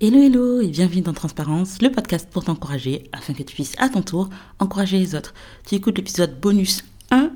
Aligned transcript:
Hello 0.00 0.22
hello 0.22 0.60
et 0.60 0.68
bienvenue 0.68 1.00
dans 1.00 1.12
Transparence, 1.12 1.82
le 1.82 1.90
podcast 1.90 2.30
pour 2.30 2.44
t'encourager 2.44 3.10
afin 3.10 3.34
que 3.34 3.42
tu 3.42 3.52
puisses 3.52 3.74
à 3.78 3.88
ton 3.88 4.00
tour 4.00 4.28
encourager 4.60 4.96
les 4.96 5.16
autres. 5.16 5.34
Tu 5.66 5.74
écoutes 5.74 5.98
l'épisode 5.98 6.38
bonus 6.38 6.84
1 7.10 7.32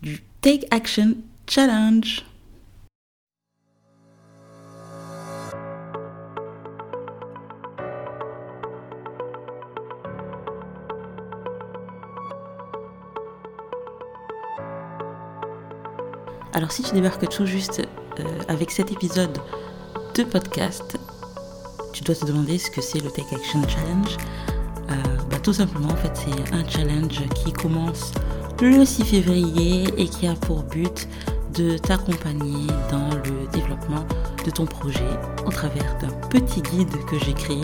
du 0.00 0.22
Take 0.40 0.68
Action 0.70 1.16
Challenge. 1.48 2.24
Alors 16.52 16.70
si 16.70 16.84
tu 16.84 16.94
débarques 16.94 17.28
tout 17.28 17.44
juste 17.44 17.82
euh, 18.20 18.24
avec 18.46 18.70
cet 18.70 18.92
épisode 18.92 19.36
de 20.14 20.22
podcast, 20.22 20.96
tu 21.92 22.04
dois 22.04 22.14
te 22.14 22.24
demander 22.24 22.58
ce 22.58 22.70
que 22.70 22.80
c'est 22.80 23.00
le 23.00 23.10
Take 23.10 23.34
Action 23.34 23.62
Challenge. 23.68 24.16
Euh, 24.90 24.94
bah, 25.30 25.38
tout 25.42 25.52
simplement, 25.52 25.88
en 25.88 25.96
fait, 25.96 26.12
c'est 26.14 26.54
un 26.54 26.68
challenge 26.68 27.22
qui 27.34 27.52
commence 27.52 28.12
le 28.60 28.84
6 28.84 29.04
février 29.04 29.84
et 29.96 30.06
qui 30.06 30.26
a 30.26 30.34
pour 30.34 30.62
but 30.62 31.08
de 31.54 31.78
t'accompagner 31.78 32.66
dans 32.90 33.08
le 33.10 33.46
développement 33.52 34.04
de 34.44 34.50
ton 34.50 34.66
projet 34.66 35.10
au 35.46 35.50
travers 35.50 35.96
d'un 36.00 36.12
petit 36.28 36.62
guide 36.62 36.92
que 37.10 37.18
j'ai 37.24 37.32
créé 37.32 37.62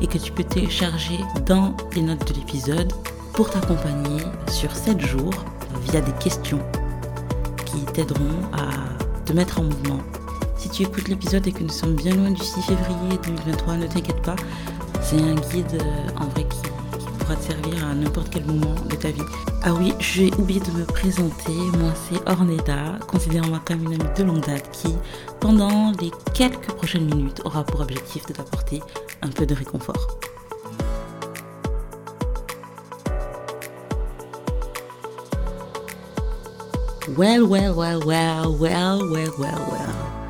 et 0.00 0.06
que 0.06 0.18
tu 0.18 0.32
peux 0.32 0.44
télécharger 0.44 1.18
dans 1.46 1.76
les 1.94 2.02
notes 2.02 2.26
de 2.28 2.34
l'épisode 2.34 2.92
pour 3.32 3.50
t'accompagner 3.50 4.22
sur 4.50 4.74
7 4.74 5.00
jours 5.00 5.34
via 5.90 6.00
des 6.00 6.12
questions 6.12 6.60
qui 7.64 7.84
t'aideront 7.92 8.42
à 8.52 8.68
te 9.24 9.32
mettre 9.32 9.60
en 9.60 9.64
mouvement 9.64 10.00
si 10.66 10.72
tu 10.72 10.82
écoutes 10.82 11.06
l'épisode 11.06 11.46
et 11.46 11.52
que 11.52 11.62
nous 11.62 11.70
sommes 11.70 11.94
bien 11.94 12.14
loin 12.14 12.30
du 12.30 12.42
6 12.42 12.62
février 12.62 13.18
2023, 13.24 13.76
ne 13.76 13.86
t'inquiète 13.86 14.20
pas. 14.22 14.34
C'est 15.00 15.20
un 15.20 15.34
guide 15.34 15.80
euh, 15.80 16.08
en 16.20 16.26
vrai 16.26 16.44
qui, 16.44 17.06
pourra 17.18 17.36
te 17.36 17.44
servir 17.44 17.86
à 17.86 17.94
n'importe 17.94 18.30
quel 18.30 18.44
moment 18.46 18.74
de 18.88 18.96
ta 18.96 19.10
vie. 19.10 19.22
Ah 19.62 19.72
oui, 19.72 19.94
j'ai 20.00 20.32
oublié 20.34 20.58
de 20.58 20.70
me 20.72 20.84
présenter. 20.84 21.52
Moi, 21.52 21.92
c'est 21.94 22.28
Orneda, 22.28 22.98
considérant-moi 23.06 23.60
comme 23.64 23.84
une 23.84 24.00
amie 24.00 24.14
de 24.16 24.24
longue 24.24 24.44
date 24.44 24.68
qui, 24.72 24.94
pendant 25.38 25.92
les 26.00 26.10
quelques 26.34 26.72
prochaines 26.72 27.06
minutes, 27.06 27.40
aura 27.44 27.62
pour 27.62 27.80
objectif 27.80 28.26
de 28.26 28.32
t'apporter 28.32 28.80
un 29.22 29.28
peu 29.28 29.46
de 29.46 29.54
réconfort. 29.54 30.18
Well, 37.16 37.46
well, 37.46 37.72
well, 37.72 38.00
well, 38.04 38.56
well, 38.58 39.08
well, 39.08 39.32
well, 39.38 39.68
well. 39.70 40.25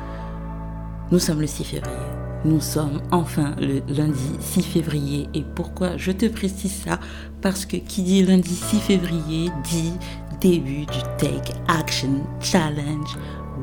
Nous 1.09 1.19
sommes 1.19 1.39
le 1.39 1.47
6 1.47 1.63
février. 1.63 1.97
Nous 2.43 2.59
sommes 2.59 3.01
enfin 3.11 3.55
le 3.59 3.81
lundi 3.87 4.35
6 4.41 4.61
février. 4.61 5.29
Et 5.33 5.43
pourquoi 5.55 5.95
je 5.95 6.11
te 6.11 6.25
précise 6.25 6.83
ça? 6.83 6.99
Parce 7.41 7.65
que 7.65 7.77
qui 7.77 8.03
dit 8.03 8.23
lundi 8.23 8.53
6 8.53 8.79
février 8.79 9.49
dit 9.63 9.93
début 10.41 10.85
du 10.85 10.99
Take 11.17 11.53
Action 11.69 12.25
Challenge. 12.41 13.17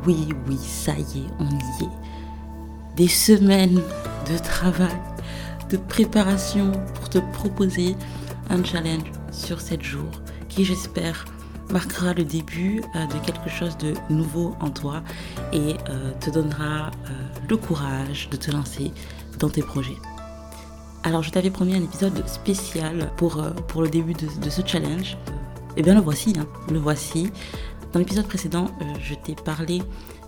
Oui, 0.06 0.28
oui, 0.48 0.56
ça 0.56 0.92
y 0.92 1.18
est, 1.20 1.30
on 1.38 1.44
y 1.44 1.84
est. 1.84 2.96
Des 2.96 3.08
semaines 3.08 3.80
de 4.30 4.38
travail, 4.38 4.96
de 5.68 5.76
préparation 5.76 6.72
pour 6.94 7.10
te 7.10 7.18
proposer 7.34 7.94
un 8.48 8.64
challenge 8.64 9.12
sur 9.32 9.60
7 9.60 9.82
jours 9.82 10.22
qui 10.48 10.64
j'espère 10.64 11.26
marquera 11.70 12.14
le 12.14 12.24
début 12.24 12.82
euh, 12.94 13.06
de 13.06 13.24
quelque 13.24 13.48
chose 13.48 13.76
de 13.78 13.94
nouveau 14.10 14.54
en 14.60 14.70
toi 14.70 15.02
et 15.52 15.76
euh, 15.88 16.12
te 16.20 16.30
donnera 16.30 16.90
euh, 16.90 17.10
le 17.48 17.56
courage 17.56 18.28
de 18.30 18.36
te 18.36 18.50
lancer 18.50 18.92
dans 19.38 19.48
tes 19.48 19.62
projets. 19.62 19.96
Alors 21.02 21.22
je 21.22 21.30
t'avais 21.30 21.50
promis 21.50 21.74
un 21.74 21.82
épisode 21.82 22.26
spécial 22.26 23.10
pour, 23.16 23.42
pour 23.68 23.82
le 23.82 23.88
début 23.88 24.14
de, 24.14 24.50
ce 24.50 24.62
challenge. 24.64 25.16
Et 25.76 25.80
eh 25.80 25.82
bien 25.82 25.94
le 25.94 26.00
voici, 26.00 26.32
hein. 26.38 26.46
le 26.70 26.78
voici. 26.78 27.30
Dans 27.92 27.98
l'épisode 27.98 28.26
précédent, 28.26 28.70
je 29.00 29.14
t'ai 29.14 29.34
parlé 29.34 29.82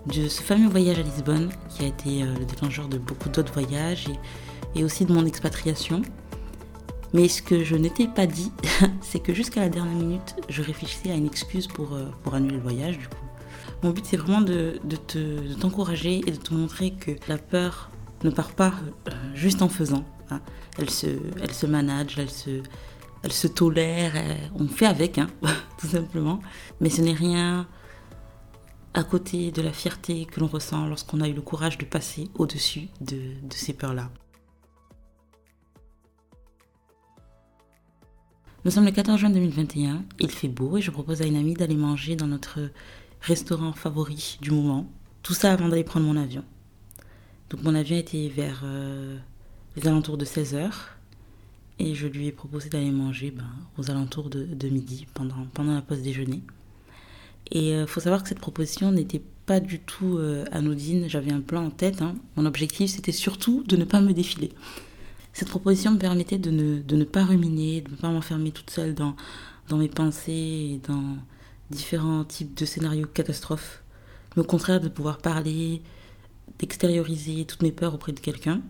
de 0.05 0.27
ce 0.27 0.41
fameux 0.41 0.69
voyage 0.69 0.99
à 0.99 1.01
Lisbonne 1.01 1.49
qui 1.69 1.83
a 1.83 1.87
été 1.87 2.23
le 2.23 2.45
déclencheur 2.45 2.87
de 2.87 2.97
beaucoup 2.97 3.29
d'autres 3.29 3.53
voyages 3.53 4.07
et, 4.07 4.79
et 4.79 4.83
aussi 4.83 5.05
de 5.05 5.13
mon 5.13 5.25
expatriation. 5.25 6.01
Mais 7.13 7.27
ce 7.27 7.41
que 7.41 7.63
je 7.63 7.75
n'étais 7.75 8.07
pas 8.07 8.27
dit, 8.27 8.51
c'est 9.01 9.19
que 9.19 9.33
jusqu'à 9.33 9.61
la 9.61 9.69
dernière 9.69 9.95
minute, 9.95 10.35
je 10.49 10.61
réfléchissais 10.61 11.11
à 11.11 11.15
une 11.15 11.25
excuse 11.25 11.67
pour, 11.67 11.93
euh, 11.93 12.05
pour 12.23 12.33
annuler 12.35 12.55
le 12.55 12.61
voyage. 12.61 12.97
Du 12.97 13.07
coup, 13.07 13.15
mon 13.83 13.91
but 13.91 14.05
c'est 14.05 14.17
vraiment 14.17 14.41
de, 14.41 14.79
de 14.83 15.53
t'encourager 15.55 16.21
et 16.25 16.31
de 16.31 16.37
te 16.37 16.53
montrer 16.53 16.91
que 16.91 17.11
la 17.27 17.37
peur 17.37 17.91
ne 18.23 18.29
part 18.29 18.51
pas 18.51 18.73
euh, 19.07 19.11
juste 19.35 19.61
en 19.61 19.69
faisant. 19.69 20.03
Hein. 20.29 20.41
Elle, 20.77 20.89
se, 20.89 21.07
elle 21.41 21.53
se 21.53 21.65
manage, 21.65 22.17
elle 22.17 22.29
se, 22.29 22.61
elle 23.23 23.31
se 23.31 23.47
tolère, 23.47 24.13
on 24.55 24.67
fait 24.67 24.85
avec, 24.85 25.17
hein, 25.17 25.27
tout 25.77 25.87
simplement. 25.87 26.39
Mais 26.81 26.89
ce 26.89 27.01
n'est 27.01 27.13
rien 27.13 27.67
à 28.93 29.03
côté 29.03 29.51
de 29.51 29.61
la 29.61 29.71
fierté 29.71 30.25
que 30.25 30.39
l'on 30.39 30.47
ressent 30.47 30.87
lorsqu'on 30.87 31.21
a 31.21 31.27
eu 31.27 31.33
le 31.33 31.41
courage 31.41 31.77
de 31.77 31.85
passer 31.85 32.29
au-dessus 32.35 32.87
de, 32.99 33.15
de 33.15 33.53
ces 33.53 33.73
peurs-là. 33.73 34.09
Nous 38.67 38.73
sommes 38.73 38.83
le 38.83 38.91
14 38.91 39.17
juin 39.17 39.29
2021, 39.29 40.03
il 40.19 40.29
fait 40.29 40.49
beau 40.49 40.75
et 40.75 40.81
je 40.81 40.91
propose 40.91 41.21
à 41.21 41.25
une 41.25 41.37
amie 41.37 41.53
d'aller 41.53 41.77
manger 41.77 42.17
dans 42.17 42.27
notre 42.27 42.59
restaurant 43.21 43.71
favori 43.71 44.37
du 44.41 44.51
moment. 44.51 44.91
Tout 45.23 45.33
ça 45.33 45.53
avant 45.53 45.69
d'aller 45.69 45.85
prendre 45.85 46.05
mon 46.05 46.17
avion. 46.17 46.43
Donc 47.49 47.63
mon 47.63 47.73
avion 47.73 47.95
était 47.95 48.27
vers 48.27 48.63
euh, 48.65 49.15
les 49.77 49.87
alentours 49.87 50.17
de 50.17 50.25
16h 50.25 50.69
et 51.79 51.95
je 51.95 52.07
lui 52.07 52.27
ai 52.27 52.33
proposé 52.33 52.67
d'aller 52.67 52.91
manger 52.91 53.31
ben, 53.31 53.47
aux 53.77 53.89
alentours 53.89 54.29
de, 54.29 54.67
midi 54.67 55.07
pendant, 55.13 55.47
pendant 55.53 55.73
la 55.73 55.81
pause 55.81 56.01
déjeuner. 56.01 56.41
Et 57.51 57.69
il 57.69 57.73
euh, 57.73 57.87
faut 57.87 58.01
savoir 58.01 58.21
que 58.21 58.27
cette 58.27 58.41
proposition 58.41 58.91
n'était 58.91 59.21
pas 59.45 59.61
du 59.61 59.79
tout 59.79 60.17
euh, 60.17 60.43
anodine, 60.51 61.07
j'avais 61.07 61.31
un 61.31 61.39
plan 61.39 61.67
en 61.67 61.69
tête. 61.69 62.01
Hein. 62.01 62.15
Mon 62.35 62.45
objectif 62.45 62.91
c'était 62.91 63.13
surtout 63.13 63.63
de 63.65 63.77
ne 63.77 63.85
pas 63.85 64.01
me 64.01 64.11
défiler. 64.11 64.51
Cette 65.37 65.49
proposition 65.49 65.91
me 65.91 65.99
permettait 65.99 66.39
de 66.39 66.49
ne, 66.49 66.81
de 66.81 66.95
ne 66.95 67.03
pas 67.03 67.23
ruminer, 67.23 67.81
de 67.81 67.91
ne 67.91 67.95
pas 67.95 68.09
m'enfermer 68.09 68.49
toute 68.49 68.71
seule 68.71 68.95
dans, 68.95 69.15
dans 69.69 69.77
mes 69.77 69.87
pensées 69.87 70.31
et 70.31 70.81
dans 70.87 71.15
différents 71.69 72.23
types 72.23 72.57
de 72.57 72.65
scénarios 72.65 73.05
catastrophes. 73.05 73.83
Mais 74.35 74.41
au 74.41 74.45
contraire, 74.45 74.81
de 74.81 74.87
pouvoir 74.89 75.19
parler, 75.19 75.83
d'extérioriser 76.57 77.45
toutes 77.45 77.61
mes 77.61 77.71
peurs 77.71 77.93
auprès 77.93 78.13
de 78.13 78.19
quelqu'un. 78.19 78.61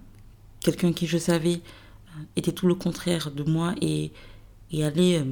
Quelqu'un 0.59 0.91
qui, 0.91 1.07
je 1.07 1.17
savais, 1.17 1.53
euh, 1.53 2.23
était 2.35 2.51
tout 2.51 2.67
le 2.67 2.75
contraire 2.75 3.31
de 3.31 3.43
moi 3.43 3.73
et, 3.81 4.11
et 4.73 4.83
allait 4.83 5.19
euh, 5.19 5.23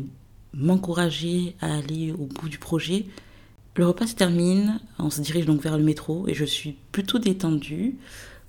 m'encourager 0.54 1.58
à 1.60 1.76
aller 1.76 2.14
au 2.14 2.28
bout 2.28 2.48
du 2.48 2.60
projet. 2.60 3.08
Le 3.76 3.86
repas 3.86 4.08
se 4.08 4.16
termine, 4.16 4.80
on 5.00 5.10
se 5.10 5.20
dirige 5.20 5.46
donc 5.46 5.62
vers 5.62 5.78
le 5.78 5.84
métro 5.84 6.30
et 6.30 6.34
je 6.34 6.46
suis 6.46 6.78
plutôt 6.94 7.20
détendue. 7.20 7.98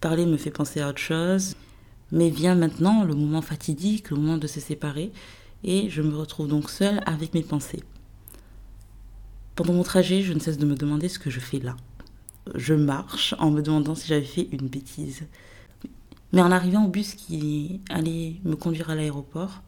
Parler 0.01 0.25
me 0.25 0.37
fait 0.37 0.53
penser 0.53 0.81
à 0.81 0.91
autre 0.91 1.01
chose. 1.01 1.57
Mais 2.13 2.31
vient 2.31 2.55
maintenant 2.55 3.05
le 3.05 3.15
moment 3.15 3.43
fatidique, 3.43 4.11
le 4.11 4.17
moment 4.17 4.39
de 4.39 4.47
se 4.47 4.61
séparer, 4.61 5.13
et 5.65 5.91
je 5.91 6.03
me 6.03 6.17
retrouve 6.17 6.49
donc 6.49 6.71
seule 6.71 7.01
avec 7.07 7.35
mes 7.35 7.43
pensées. 7.43 7.83
Pendant 9.57 9.73
mon 9.73 9.83
trajet, 9.83 10.23
je 10.23 10.33
ne 10.33 10.39
cesse 10.39 10.59
de 10.59 10.67
me 10.67 10.77
demander 10.77 11.09
ce 11.09 11.19
que 11.19 11.31
je 11.31 11.41
fais 11.41 11.59
là. 11.59 11.77
Je 12.55 12.75
marche 12.75 13.35
en 13.39 13.51
me 13.51 13.63
demandant 13.63 13.95
si 13.95 14.07
j'avais 14.07 14.25
fait 14.25 14.49
une 14.53 14.69
bêtise. 14.69 15.25
Mais 16.33 16.43
en 16.43 16.53
arrivant 16.53 16.85
au 16.85 16.89
bus 16.89 17.15
qui 17.15 17.81
allait 17.89 18.37
me 18.45 18.55
conduire 18.55 18.91
à 18.91 18.95
l'aéroport, 18.95 19.63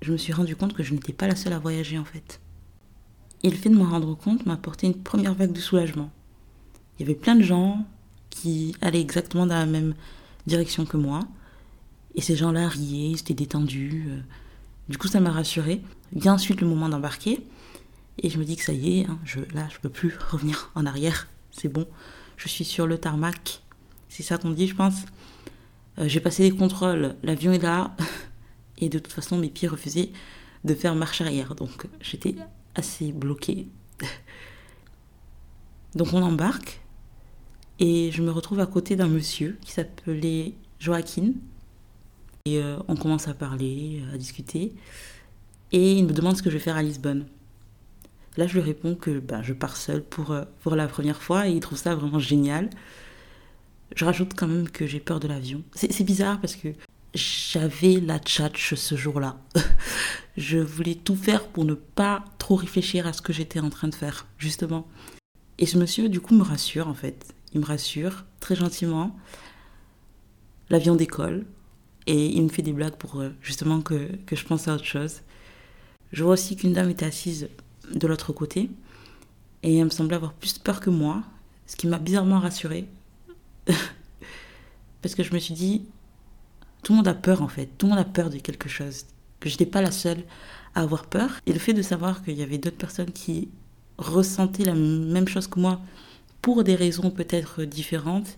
je 0.00 0.12
me 0.12 0.16
suis 0.16 0.32
rendu 0.32 0.56
compte 0.56 0.74
que 0.74 0.82
je 0.82 0.94
n'étais 0.94 1.12
pas 1.12 1.26
la 1.26 1.36
seule 1.36 1.52
à 1.52 1.58
voyager 1.58 1.98
en 1.98 2.04
fait. 2.04 2.40
Et 3.42 3.50
le 3.50 3.56
fait 3.56 3.68
de 3.68 3.74
m'en 3.74 3.90
rendre 3.90 4.14
compte 4.14 4.46
m'a 4.46 4.54
apporté 4.54 4.86
une 4.86 4.94
première 5.02 5.34
vague 5.34 5.52
de 5.52 5.60
soulagement. 5.60 6.10
Il 6.98 7.02
y 7.02 7.10
avait 7.10 7.18
plein 7.18 7.34
de 7.34 7.42
gens 7.42 7.84
qui 8.32 8.74
allaient 8.80 9.00
exactement 9.00 9.46
dans 9.46 9.54
la 9.54 9.66
même 9.66 9.94
direction 10.46 10.84
que 10.86 10.96
moi. 10.96 11.20
Et 12.14 12.20
ces 12.20 12.34
gens-là 12.34 12.68
riaient, 12.68 13.10
ils 13.10 13.20
étaient 13.20 13.34
détendus. 13.34 14.06
Euh. 14.08 14.20
Du 14.88 14.98
coup, 14.98 15.06
ça 15.06 15.20
m'a 15.20 15.30
rassurée. 15.30 15.82
Vient 16.12 16.34
ensuite 16.34 16.60
le 16.60 16.66
moment 16.66 16.88
d'embarquer. 16.88 17.46
Et 18.18 18.30
je 18.30 18.38
me 18.38 18.44
dis 18.44 18.56
que 18.56 18.64
ça 18.64 18.72
y 18.72 19.00
est, 19.00 19.06
hein, 19.06 19.18
je, 19.24 19.40
là, 19.54 19.68
je 19.70 19.78
peux 19.78 19.88
plus 19.88 20.16
revenir 20.30 20.70
en 20.74 20.86
arrière. 20.86 21.28
C'est 21.50 21.68
bon. 21.68 21.86
Je 22.36 22.48
suis 22.48 22.64
sur 22.64 22.86
le 22.86 22.98
tarmac. 22.98 23.62
C'est 24.08 24.22
ça 24.22 24.38
qu'on 24.38 24.50
dit, 24.50 24.66
je 24.66 24.74
pense. 24.74 25.04
Euh, 25.98 26.08
j'ai 26.08 26.20
passé 26.20 26.42
les 26.42 26.56
contrôles. 26.56 27.14
L'avion 27.22 27.52
est 27.52 27.62
là. 27.62 27.96
Et 28.78 28.88
de 28.88 28.98
toute 28.98 29.12
façon, 29.12 29.38
mes 29.38 29.48
pieds 29.48 29.68
refusaient 29.68 30.10
de 30.64 30.74
faire 30.74 30.94
marche 30.94 31.20
arrière. 31.20 31.54
Donc, 31.54 31.86
j'étais 32.00 32.34
assez 32.74 33.12
bloquée. 33.12 33.68
Donc, 35.94 36.12
on 36.12 36.22
embarque. 36.22 36.81
Et 37.78 38.10
je 38.12 38.22
me 38.22 38.30
retrouve 38.30 38.60
à 38.60 38.66
côté 38.66 38.96
d'un 38.96 39.08
monsieur 39.08 39.58
qui 39.60 39.72
s'appelait 39.72 40.54
Joaquin. 40.78 41.32
Et 42.44 42.58
euh, 42.58 42.76
on 42.88 42.96
commence 42.96 43.28
à 43.28 43.34
parler, 43.34 44.02
à 44.12 44.18
discuter. 44.18 44.72
Et 45.72 45.94
il 45.94 46.06
me 46.06 46.12
demande 46.12 46.36
ce 46.36 46.42
que 46.42 46.50
je 46.50 46.56
vais 46.56 46.62
faire 46.62 46.76
à 46.76 46.82
Lisbonne. 46.82 47.26
Là, 48.36 48.46
je 48.46 48.54
lui 48.54 48.60
réponds 48.60 48.94
que 48.94 49.18
ben, 49.18 49.42
je 49.42 49.52
pars 49.52 49.76
seule 49.76 50.02
pour, 50.02 50.30
euh, 50.30 50.44
pour 50.60 50.74
la 50.74 50.88
première 50.88 51.22
fois 51.22 51.48
et 51.48 51.52
il 51.52 51.60
trouve 51.60 51.78
ça 51.78 51.94
vraiment 51.94 52.18
génial. 52.18 52.70
Je 53.94 54.04
rajoute 54.04 54.32
quand 54.34 54.48
même 54.48 54.68
que 54.68 54.86
j'ai 54.86 55.00
peur 55.00 55.20
de 55.20 55.28
l'avion. 55.28 55.62
C'est 55.74 56.04
bizarre 56.04 56.40
parce 56.40 56.56
que 56.56 56.68
j'avais 57.14 58.00
la 58.00 58.18
tchatch 58.18 58.74
ce 58.74 58.96
jour-là. 58.96 59.36
je 60.36 60.58
voulais 60.58 60.94
tout 60.94 61.16
faire 61.16 61.46
pour 61.46 61.64
ne 61.64 61.74
pas 61.74 62.24
trop 62.38 62.56
réfléchir 62.56 63.06
à 63.06 63.12
ce 63.12 63.20
que 63.20 63.32
j'étais 63.32 63.60
en 63.60 63.68
train 63.68 63.88
de 63.88 63.94
faire, 63.94 64.26
justement. 64.38 64.88
Et 65.58 65.66
ce 65.66 65.76
monsieur, 65.78 66.08
du 66.08 66.20
coup, 66.20 66.34
me 66.34 66.42
rassure, 66.42 66.88
en 66.88 66.94
fait. 66.94 67.34
Il 67.54 67.60
me 67.60 67.66
rassure, 67.66 68.24
très 68.40 68.56
gentiment. 68.56 69.16
L'avion 70.70 70.94
décolle. 70.94 71.46
Et 72.06 72.26
il 72.26 72.42
me 72.42 72.48
fait 72.48 72.62
des 72.62 72.72
blagues 72.72 72.96
pour, 72.96 73.20
euh, 73.20 73.30
justement, 73.42 73.80
que, 73.80 74.10
que 74.26 74.34
je 74.34 74.44
pense 74.44 74.66
à 74.66 74.74
autre 74.74 74.84
chose. 74.84 75.20
Je 76.12 76.24
vois 76.24 76.32
aussi 76.32 76.56
qu'une 76.56 76.72
dame 76.72 76.90
était 76.90 77.06
assise 77.06 77.48
de 77.94 78.06
l'autre 78.06 78.32
côté. 78.32 78.70
Et 79.62 79.76
elle 79.76 79.84
me 79.84 79.90
semblait 79.90 80.16
avoir 80.16 80.32
plus 80.32 80.58
peur 80.58 80.80
que 80.80 80.90
moi. 80.90 81.22
Ce 81.66 81.76
qui 81.76 81.86
m'a 81.86 81.98
bizarrement 81.98 82.40
rassurée. 82.40 82.88
Parce 85.02 85.14
que 85.14 85.22
je 85.22 85.32
me 85.32 85.38
suis 85.38 85.54
dit, 85.54 85.84
tout 86.82 86.92
le 86.92 86.98
monde 86.98 87.08
a 87.08 87.14
peur 87.14 87.42
en 87.42 87.48
fait, 87.48 87.66
tout 87.78 87.86
le 87.86 87.90
monde 87.90 88.00
a 88.00 88.04
peur 88.04 88.30
de 88.30 88.38
quelque 88.38 88.68
chose, 88.68 89.06
que 89.40 89.48
je 89.48 89.54
n'étais 89.54 89.66
pas 89.66 89.82
la 89.82 89.90
seule 89.90 90.22
à 90.74 90.82
avoir 90.82 91.06
peur. 91.06 91.30
Et 91.46 91.52
le 91.52 91.58
fait 91.58 91.72
de 91.72 91.82
savoir 91.82 92.22
qu'il 92.22 92.38
y 92.38 92.42
avait 92.42 92.58
d'autres 92.58 92.76
personnes 92.76 93.10
qui 93.10 93.48
ressentaient 93.98 94.64
la 94.64 94.74
même 94.74 95.28
chose 95.28 95.46
que 95.46 95.60
moi, 95.60 95.80
pour 96.42 96.64
des 96.64 96.74
raisons 96.74 97.10
peut-être 97.10 97.64
différentes, 97.64 98.36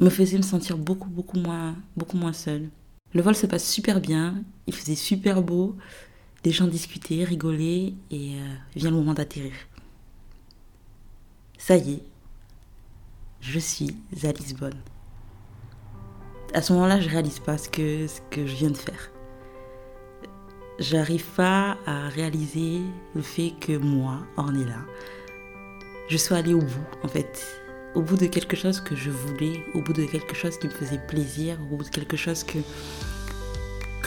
me 0.00 0.10
faisait 0.10 0.36
me 0.36 0.42
sentir 0.42 0.78
beaucoup, 0.78 1.08
beaucoup 1.08 1.38
moins, 1.38 1.74
beaucoup 1.96 2.16
moins 2.16 2.32
seule. 2.32 2.68
Le 3.14 3.22
vol 3.22 3.34
se 3.34 3.46
passe 3.46 3.68
super 3.68 4.00
bien, 4.00 4.44
il 4.66 4.74
faisait 4.74 4.94
super 4.94 5.42
beau, 5.42 5.74
les 6.44 6.52
gens 6.52 6.68
discutaient, 6.68 7.24
rigolaient, 7.24 7.94
et 8.10 8.34
euh, 8.36 8.54
vient 8.76 8.90
le 8.90 8.96
moment 8.96 9.14
d'atterrir. 9.14 9.54
Ça 11.58 11.76
y 11.76 11.94
est, 11.94 12.02
je 13.40 13.58
suis 13.58 13.96
à 14.22 14.30
Lisbonne 14.32 14.80
à 16.56 16.62
ce 16.62 16.72
moment-là, 16.72 17.00
je 17.00 17.08
réalise 17.10 17.38
pas 17.38 17.58
ce 17.58 17.68
que, 17.68 18.06
ce 18.06 18.20
que 18.30 18.46
je 18.46 18.56
viens 18.56 18.70
de 18.70 18.76
faire. 18.76 19.10
J'arrive 20.78 21.24
pas 21.36 21.76
à 21.86 22.08
réaliser 22.08 22.80
le 23.14 23.20
fait 23.20 23.52
que 23.60 23.76
moi, 23.76 24.20
là, 24.38 24.78
je 26.08 26.16
sois 26.16 26.38
allée 26.38 26.54
au 26.54 26.60
bout, 26.60 26.86
en 27.02 27.08
fait. 27.08 27.62
Au 27.94 28.02
bout 28.02 28.16
de 28.16 28.26
quelque 28.26 28.56
chose 28.56 28.80
que 28.80 28.94
je 28.94 29.10
voulais, 29.10 29.64
au 29.74 29.80
bout 29.80 29.92
de 29.92 30.04
quelque 30.04 30.34
chose 30.34 30.58
qui 30.58 30.66
me 30.66 30.72
faisait 30.72 31.00
plaisir, 31.08 31.58
au 31.72 31.76
bout 31.76 31.84
de 31.84 31.88
quelque 31.88 32.16
chose 32.16 32.44
que, 32.44 32.58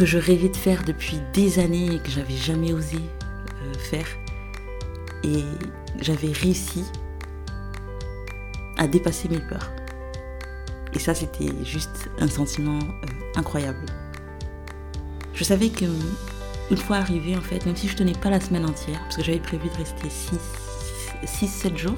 je 0.05 0.17
rêvais 0.17 0.47
de 0.47 0.55
faire 0.55 0.85
depuis 0.85 1.19
des 1.33 1.59
années 1.59 1.95
et 1.95 1.99
que 1.99 2.09
j'avais 2.09 2.37
jamais 2.37 2.71
osé 2.71 2.95
euh, 2.95 3.73
faire. 3.77 4.07
Et 5.25 5.43
j'avais 5.99 6.31
réussi 6.31 6.85
à 8.77 8.87
dépasser 8.87 9.27
mes 9.27 9.39
peurs. 9.39 9.69
Et 10.93 10.99
ça, 10.99 11.13
c'était 11.13 11.51
juste 11.65 12.09
un 12.19 12.29
sentiment 12.29 12.79
euh, 12.79 13.07
incroyable. 13.35 13.85
Je 15.33 15.43
savais 15.43 15.69
que 15.69 15.85
une 16.71 16.77
fois 16.77 16.97
arrivé, 16.97 17.35
en 17.35 17.41
fait, 17.41 17.65
même 17.65 17.75
si 17.75 17.89
je 17.89 17.97
tenais 17.97 18.13
pas 18.13 18.29
la 18.29 18.39
semaine 18.39 18.65
entière, 18.65 18.99
parce 19.01 19.17
que 19.17 19.23
j'avais 19.23 19.39
prévu 19.39 19.67
de 19.67 19.75
rester 19.75 20.09
6-7 21.25 21.77
jours, 21.77 21.97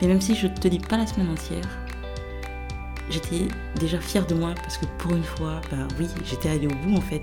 mais 0.00 0.08
même 0.08 0.20
si 0.20 0.34
je 0.34 0.46
tenais 0.46 0.78
pas 0.78 0.96
la 0.96 1.06
semaine 1.06 1.30
entière, 1.30 1.68
j'étais 3.10 3.48
déjà 3.78 3.98
fière 3.98 4.26
de 4.26 4.34
moi 4.34 4.54
parce 4.56 4.78
que 4.78 4.86
pour 4.98 5.12
une 5.12 5.24
fois, 5.24 5.60
bah 5.70 5.88
oui, 5.98 6.08
j'étais 6.24 6.50
allée 6.50 6.66
au 6.66 6.74
bout 6.74 6.96
en 6.96 7.00
fait. 7.00 7.22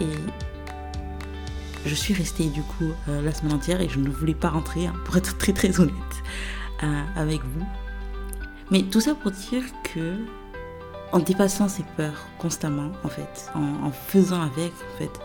Et 0.00 0.06
je 1.84 1.94
suis 1.94 2.14
restée 2.14 2.46
du 2.46 2.62
coup 2.62 2.92
euh, 3.08 3.22
la 3.22 3.32
semaine 3.32 3.54
entière 3.54 3.80
et 3.80 3.88
je 3.88 3.98
ne 3.98 4.08
voulais 4.08 4.34
pas 4.34 4.50
rentrer, 4.50 4.86
hein, 4.86 4.94
pour 5.04 5.16
être 5.16 5.36
très 5.38 5.52
très 5.52 5.80
honnête 5.80 5.94
euh, 6.82 7.02
avec 7.16 7.40
vous. 7.42 7.66
Mais 8.70 8.82
tout 8.82 9.00
ça 9.00 9.14
pour 9.14 9.30
dire 9.32 9.64
que 9.94 10.16
en 11.12 11.18
dépassant 11.18 11.68
ses 11.68 11.82
peurs 11.96 12.26
constamment, 12.38 12.90
en 13.04 13.08
fait, 13.08 13.50
en, 13.54 13.90
faisant 13.90 14.40
avec, 14.40 14.72
en 14.94 14.98
fait, 14.98 15.20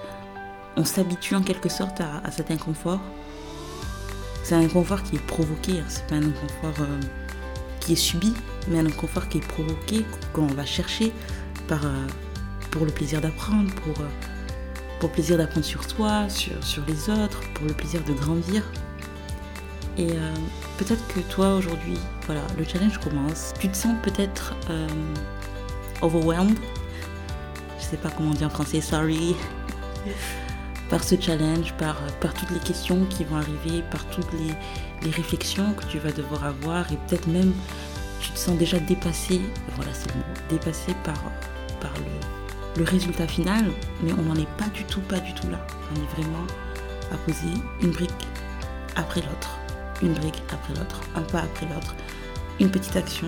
on 0.76 0.84
s'habitue 0.84 1.36
en 1.36 1.42
quelque 1.42 1.70
sorte 1.70 2.02
à, 2.02 2.30
cet 2.30 2.52
inconfort. 2.52 3.00
C'est 4.48 4.56
un 4.56 4.62
inconfort 4.62 5.04
qui 5.04 5.18
est 5.18 5.26
provoqué, 5.26 5.82
hein. 5.82 5.86
c'est 5.90 6.08
pas 6.08 6.16
un 6.16 6.24
inconfort 6.24 6.86
euh, 6.86 7.00
qui 7.82 7.92
est 7.92 7.98
subi, 7.98 8.34
mais 8.70 8.80
un 8.80 8.86
inconfort 8.86 9.28
qui 9.28 9.40
est 9.40 9.46
provoqué, 9.46 10.06
qu'on 10.32 10.48
va 10.48 10.64
chercher 10.64 11.12
euh, 11.70 12.08
pour 12.72 12.86
le 12.86 12.92
plaisir 12.94 13.20
d'apprendre, 13.20 13.70
pour, 13.76 14.00
euh, 14.00 14.08
pour 15.02 15.10
le 15.10 15.14
plaisir 15.16 15.38
d'apprendre 15.38 15.66
sur 15.66 15.84
soi, 15.84 16.30
sur, 16.30 16.64
sur 16.64 16.82
les 16.88 17.10
autres, 17.10 17.42
pour 17.56 17.68
le 17.68 17.74
plaisir 17.74 18.02
de 18.06 18.14
grandir. 18.14 18.64
Et 19.98 20.14
peut-être 20.78 21.06
que 21.14 21.20
toi 21.30 21.56
aujourd'hui, 21.56 21.98
voilà, 22.26 22.44
le 22.58 22.64
challenge 22.64 23.00
commence. 23.00 23.54
Tu 23.60 23.68
te 23.68 23.76
sens 23.76 23.96
peut-être 24.02 24.56
overwhelmed? 26.02 26.58
Je 27.80 27.84
sais 27.84 27.98
pas 27.98 28.12
comment 28.12 28.32
dire 28.32 28.48
en 28.48 28.52
français, 28.52 28.80
sorry. 28.80 29.36
par 30.90 31.04
ce 31.04 31.20
challenge, 31.20 31.74
par, 31.74 31.96
par 32.22 32.34
toutes 32.34 32.52
les 32.52 32.60
questions 32.60 33.06
qui 33.06 33.24
vont 33.24 33.38
arriver, 33.38 33.84
par 33.92 34.06
toutes 34.08 34.32
les, 34.34 34.54
les 35.04 35.12
réflexions 35.12 35.74
que 35.74 35.86
tu 35.86 36.00
vas 36.00 36.12
devoir 36.12 36.46
avoir 36.46 36.92
et 36.92 36.98
peut-être 37.08 37.28
même 37.28 37.54
tu 38.20 38.32
te 38.32 38.38
sens 38.38 38.58
déjà 38.58 38.80
dépassé, 38.80 39.42
voilà 39.76 39.92
c'est 39.94 40.10
le 40.14 40.22
dépassé 40.50 40.94
par, 41.04 41.22
par 41.80 41.94
le, 41.98 42.80
le 42.80 42.84
résultat 42.84 43.28
final, 43.28 43.66
mais 44.02 44.12
on 44.14 44.24
n'en 44.24 44.36
est 44.36 44.50
pas 44.58 44.70
du 44.74 44.84
tout, 44.86 45.02
pas 45.02 45.20
du 45.20 45.34
tout 45.34 45.50
là. 45.50 45.66
On 45.92 45.96
est 45.96 46.22
vraiment 46.22 46.46
à 47.12 47.18
poser 47.18 47.54
une 47.82 47.92
brique 47.92 48.12
après 48.96 49.22
l'autre 49.22 49.58
une 50.02 50.14
brique 50.14 50.42
après 50.52 50.74
l'autre, 50.74 51.02
un 51.16 51.22
pas 51.22 51.40
après 51.40 51.66
l'autre, 51.66 51.96
une 52.60 52.70
petite 52.70 52.96
action. 52.96 53.28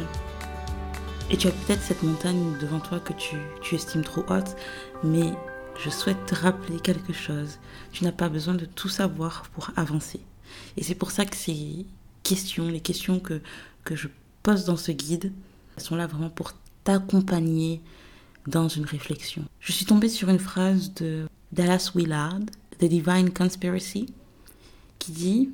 Et 1.30 1.38
tu 1.38 1.48
as 1.48 1.52
peut-être 1.52 1.82
cette 1.82 2.02
montagne 2.04 2.58
devant 2.60 2.80
toi 2.80 3.00
que 3.00 3.14
tu, 3.14 3.38
estimes 3.72 4.04
trop 4.04 4.24
haute, 4.30 4.56
mais 5.04 5.32
je 5.78 5.90
souhaite 5.90 6.26
te 6.26 6.36
rappeler 6.36 6.80
quelque 6.80 7.14
chose. 7.14 7.60
Tu 7.92 8.04
n'as 8.04 8.12
pas 8.12 8.30
besoin 8.30 8.54
de 8.54 8.66
tout 8.66 8.90
savoir 8.90 9.44
pour 9.54 9.72
avancer. 9.76 10.20
Et 10.78 10.84
c'est 10.84 10.96
pour 10.96 11.12
ça 11.12 11.26
que 11.26 11.36
ces 11.36 11.86
questions, 12.24 12.68
les 12.68 12.82
questions 12.82 13.20
que, 13.20 13.42
que 13.84 13.96
je 13.96 14.08
pose 14.44 14.66
dans 14.66 14.78
ce 14.78 14.92
guide, 14.92 15.32
sont 15.78 15.96
là 15.96 16.08
vraiment 16.08 16.30
pour 16.30 16.54
t'accompagner 16.84 17.82
dans 18.48 18.68
une 18.68 18.86
réflexion. 18.86 19.44
Je 19.60 19.72
suis 19.72 19.86
tombée 19.86 20.10
sur 20.10 20.30
une 20.30 20.40
phrase 20.40 20.94
de 20.96 21.28
Dallas 21.52 21.92
Willard, 21.96 22.40
The 22.80 22.86
Divine 22.86 23.32
Conspiracy, 23.32 24.08
qui 24.98 25.12
dit 25.12 25.50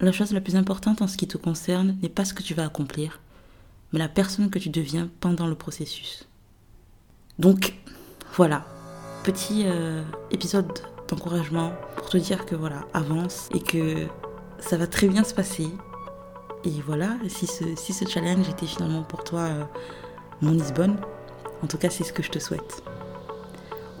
la 0.00 0.12
chose 0.12 0.32
la 0.32 0.40
plus 0.40 0.56
importante 0.56 1.00
en 1.00 1.06
ce 1.06 1.16
qui 1.16 1.28
te 1.28 1.38
concerne 1.38 1.96
n'est 2.02 2.08
pas 2.08 2.24
ce 2.24 2.34
que 2.34 2.42
tu 2.42 2.54
vas 2.54 2.64
accomplir, 2.64 3.20
mais 3.92 4.00
la 4.00 4.08
personne 4.08 4.50
que 4.50 4.58
tu 4.58 4.68
deviens 4.68 5.08
pendant 5.20 5.46
le 5.46 5.54
processus. 5.54 6.26
Donc, 7.38 7.74
voilà, 8.34 8.66
petit 9.22 9.62
euh, 9.66 10.02
épisode 10.30 10.66
d'encouragement 11.08 11.72
pour 11.96 12.08
te 12.08 12.16
dire 12.16 12.44
que 12.44 12.56
voilà, 12.56 12.86
avance 12.92 13.48
et 13.54 13.60
que 13.60 14.06
ça 14.58 14.76
va 14.76 14.86
très 14.86 15.08
bien 15.08 15.22
se 15.24 15.34
passer. 15.34 15.68
Et 16.64 16.72
voilà, 16.86 17.16
si 17.28 17.46
ce, 17.46 17.64
si 17.76 17.92
ce 17.92 18.04
challenge 18.08 18.48
était 18.48 18.66
finalement 18.66 19.02
pour 19.02 19.24
toi 19.24 19.40
euh, 19.40 19.64
mon 20.40 20.52
Lisbonne, 20.52 20.96
en 21.62 21.66
tout 21.66 21.78
cas 21.78 21.90
c'est 21.90 22.04
ce 22.04 22.12
que 22.12 22.22
je 22.22 22.30
te 22.30 22.38
souhaite. 22.38 22.82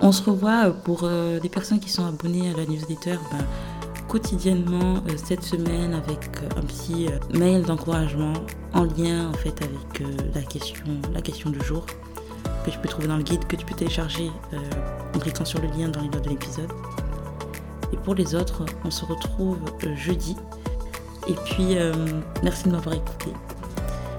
On 0.00 0.10
se 0.10 0.28
revoit 0.28 0.66
euh, 0.66 0.72
pour 0.72 1.08
des 1.08 1.48
personnes 1.48 1.80
qui 1.80 1.90
sont 1.90 2.04
abonnées 2.04 2.50
à 2.50 2.56
la 2.56 2.66
newsletter. 2.66 3.18
Ben, 3.30 3.44
quotidiennement 4.08 5.02
cette 5.16 5.42
semaine 5.42 5.94
avec 5.94 6.18
un 6.56 6.60
petit 6.60 7.06
mail 7.32 7.62
d'encouragement 7.62 8.34
en 8.74 8.84
lien 8.84 9.30
en 9.30 9.32
fait 9.32 9.54
avec 9.62 10.34
la 10.34 10.42
question, 10.42 11.00
la 11.14 11.22
question 11.22 11.48
du 11.48 11.62
jour 11.62 11.86
que 12.64 12.70
tu 12.70 12.78
peux 12.78 12.88
trouver 12.88 13.08
dans 13.08 13.16
le 13.16 13.22
guide, 13.22 13.46
que 13.46 13.56
tu 13.56 13.64
peux 13.64 13.74
télécharger 13.74 14.30
en 15.14 15.18
cliquant 15.18 15.44
sur 15.44 15.60
le 15.60 15.68
lien 15.68 15.88
dans 15.88 16.00
les 16.00 16.08
notes 16.08 16.24
de 16.24 16.30
l'épisode. 16.30 16.70
Et 17.92 17.96
pour 17.96 18.14
les 18.14 18.34
autres, 18.34 18.64
on 18.84 18.90
se 18.90 19.04
retrouve 19.04 19.58
jeudi. 19.96 20.36
Et 21.28 21.34
puis, 21.44 21.76
merci 22.42 22.64
de 22.64 22.72
m'avoir 22.72 22.94
écouté. 22.94 23.32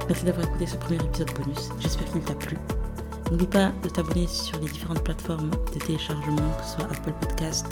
Merci 0.07 0.25
d'avoir 0.25 0.45
écouté 0.47 0.67
ce 0.67 0.75
premier 0.75 0.97
épisode 1.03 1.31
bonus. 1.33 1.69
J'espère 1.79 2.11
qu'il 2.11 2.21
t'a 2.21 2.35
plu. 2.35 2.57
N'oublie 3.31 3.47
pas 3.47 3.71
de 3.83 3.89
t'abonner 3.89 4.27
sur 4.27 4.59
les 4.59 4.67
différentes 4.67 5.03
plateformes 5.03 5.49
de 5.73 5.79
téléchargement, 5.79 6.49
que 6.57 6.65
ce 6.65 6.75
soit 6.75 6.85
Apple 6.85 7.13
Podcast, 7.21 7.67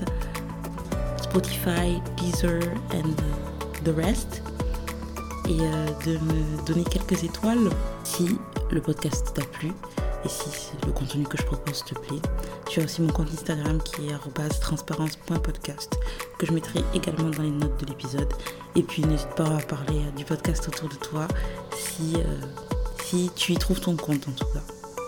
Spotify, 1.22 2.02
Deezer 2.18 2.62
and 2.94 3.14
the 3.84 3.94
rest. 3.96 4.42
Et 5.50 5.60
euh, 5.60 5.86
de 6.06 6.14
me 6.14 6.66
donner 6.66 6.84
quelques 6.86 7.24
étoiles 7.24 7.70
si 8.04 8.38
le 8.72 8.80
podcast 8.80 9.34
t'a 9.36 9.44
plu 9.44 9.74
et 10.24 10.30
si 10.30 10.72
le 10.86 10.92
contenu 10.92 11.24
que 11.24 11.38
je 11.38 11.44
propose 11.44 11.84
te 11.84 11.94
plaît. 11.96 12.22
Tu 12.70 12.80
as 12.80 12.84
aussi 12.84 13.02
mon 13.02 13.12
compte 13.12 13.30
Instagram 13.32 13.80
qui 13.84 14.08
est 14.08 14.60
transparence.podcast 14.60 15.98
que 16.38 16.46
je 16.46 16.52
mettrai 16.52 16.80
également 16.94 17.30
dans 17.30 17.44
les 17.44 17.52
notes 17.52 17.80
de 17.80 17.86
l'épisode. 17.88 18.32
Et 18.76 18.84
puis 18.84 19.04
n'hésite 19.04 19.34
pas 19.36 19.48
à 19.48 19.60
parler 19.60 20.02
du 20.16 20.26
podcast 20.26 20.68
autour 20.68 20.90
de 20.90 20.96
toi 20.96 21.28
si, 21.76 22.16
euh, 22.18 22.42
si 23.04 23.32
tu 23.36 23.54
y 23.54 23.58
trouves 23.58 23.80
ton 23.80 23.96
compte 23.96 24.28
en 24.28 24.32
tout 24.32 24.46
cas. 24.54 24.62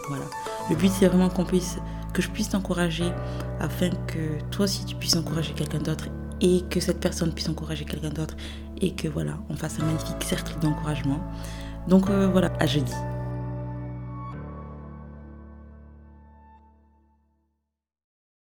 Voilà. 0.09 0.25
Le 0.69 0.75
but 0.75 0.91
c'est 0.91 1.07
vraiment 1.07 1.29
qu'on 1.29 1.45
puisse 1.45 1.77
que 2.13 2.21
je 2.21 2.29
puisse 2.29 2.49
t'encourager 2.49 3.11
afin 3.59 3.89
que 4.07 4.39
toi 4.51 4.65
aussi 4.65 4.85
tu 4.85 4.95
puisses 4.95 5.15
encourager 5.15 5.53
quelqu'un 5.53 5.79
d'autre 5.79 6.05
et 6.41 6.61
que 6.69 6.79
cette 6.79 6.99
personne 6.99 7.33
puisse 7.33 7.49
encourager 7.49 7.85
quelqu'un 7.85 8.09
d'autre 8.09 8.35
et 8.81 8.93
que 8.93 9.07
voilà, 9.07 9.37
on 9.49 9.55
fasse 9.55 9.79
un 9.79 9.85
magnifique 9.85 10.23
cercle 10.23 10.59
d'encouragement. 10.59 11.19
Donc 11.87 12.09
voilà, 12.09 12.51
à 12.59 12.65
jeudi. 12.65 12.93